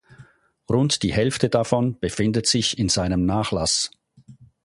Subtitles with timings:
[0.67, 3.91] Rund die Hälfte davon befindet sich in seinem Nachlass.